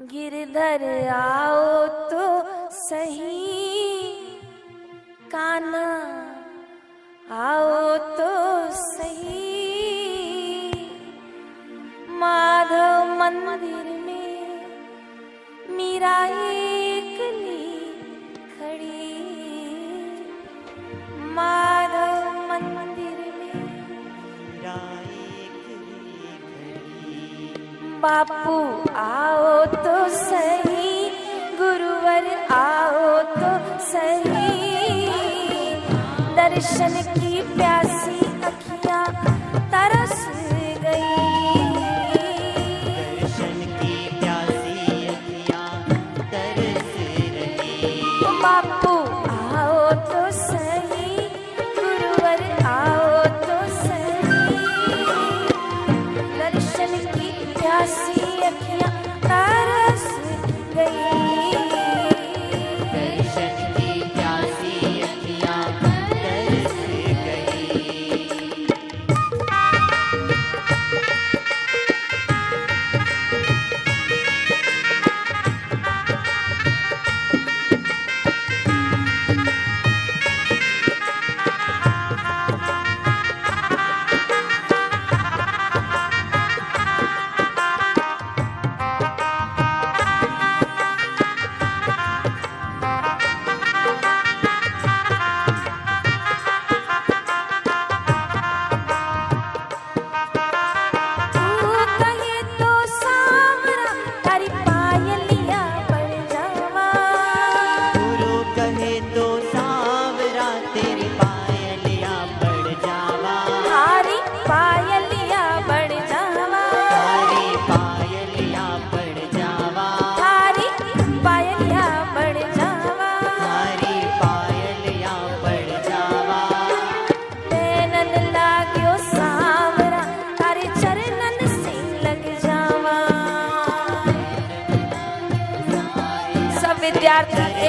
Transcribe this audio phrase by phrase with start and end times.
[0.00, 3.86] गिरधर आओ तो सही।
[5.30, 5.86] काना
[7.30, 9.46] आओ तो सही।
[12.08, 14.66] माधव मंदिर में
[15.70, 17.18] मीरा एक
[18.58, 19.06] खड़ी।
[28.06, 28.56] बापू
[28.96, 31.10] आओ तो सही।
[31.60, 33.52] गुरुवर आओ तो
[33.86, 34.52] सही।
[36.36, 37.25] दर्शन की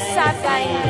[0.00, 0.89] Sapphire.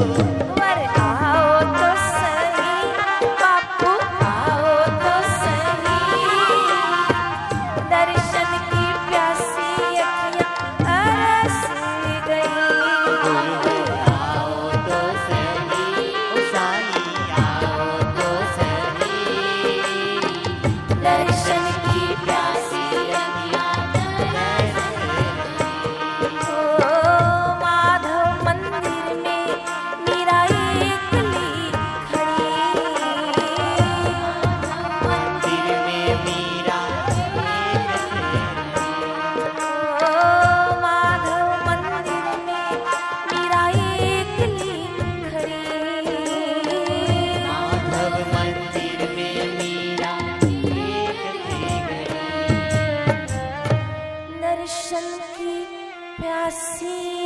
[0.00, 0.39] 很重。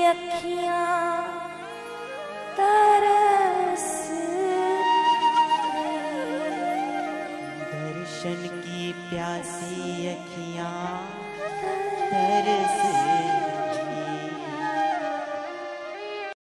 [0.06, 0.80] अखियाँ
[2.58, 3.86] तरस
[7.72, 10.98] दर्शन की प्यासी अखियाँ
[12.12, 13.03] तरस।